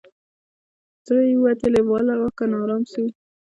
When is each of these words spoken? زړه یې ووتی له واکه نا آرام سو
زړه 1.05 1.21
یې 1.29 1.35
ووتی 1.37 1.69
له 1.75 1.81
واکه 2.21 2.45
نا 2.51 2.57
آرام 2.63 2.83
سو 2.91 3.03